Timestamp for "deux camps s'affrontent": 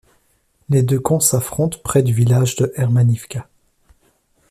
0.81-1.77